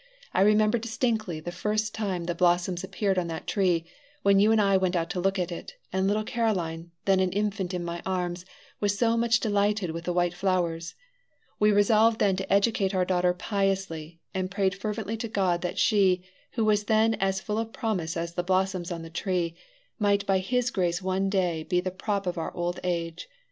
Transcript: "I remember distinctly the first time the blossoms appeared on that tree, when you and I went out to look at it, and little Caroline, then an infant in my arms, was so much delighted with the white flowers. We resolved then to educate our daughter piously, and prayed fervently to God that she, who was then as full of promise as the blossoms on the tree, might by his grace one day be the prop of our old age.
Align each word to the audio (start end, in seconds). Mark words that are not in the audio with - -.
"I 0.33 0.41
remember 0.41 0.79
distinctly 0.79 1.39
the 1.41 1.51
first 1.51 1.93
time 1.93 2.23
the 2.23 2.33
blossoms 2.33 2.83
appeared 2.83 3.19
on 3.19 3.27
that 3.27 3.45
tree, 3.45 3.85
when 4.23 4.39
you 4.39 4.51
and 4.51 4.59
I 4.59 4.75
went 4.75 4.95
out 4.95 5.11
to 5.11 5.19
look 5.19 5.37
at 5.37 5.51
it, 5.51 5.75
and 5.93 6.07
little 6.07 6.23
Caroline, 6.23 6.89
then 7.05 7.19
an 7.19 7.31
infant 7.31 7.71
in 7.71 7.85
my 7.85 8.01
arms, 8.03 8.43
was 8.79 8.97
so 8.97 9.15
much 9.15 9.39
delighted 9.39 9.91
with 9.91 10.05
the 10.05 10.11
white 10.11 10.33
flowers. 10.33 10.95
We 11.59 11.71
resolved 11.71 12.17
then 12.17 12.35
to 12.37 12.51
educate 12.51 12.95
our 12.95 13.05
daughter 13.05 13.31
piously, 13.35 14.19
and 14.33 14.49
prayed 14.49 14.73
fervently 14.73 15.17
to 15.17 15.27
God 15.27 15.61
that 15.61 15.77
she, 15.77 16.23
who 16.53 16.65
was 16.65 16.85
then 16.85 17.13
as 17.19 17.39
full 17.39 17.59
of 17.59 17.71
promise 17.71 18.17
as 18.17 18.33
the 18.33 18.41
blossoms 18.41 18.91
on 18.91 19.03
the 19.03 19.11
tree, 19.11 19.55
might 19.99 20.25
by 20.25 20.39
his 20.39 20.71
grace 20.71 21.03
one 21.03 21.29
day 21.29 21.61
be 21.61 21.79
the 21.79 21.91
prop 21.91 22.25
of 22.25 22.39
our 22.39 22.51
old 22.55 22.79
age. 22.83 23.27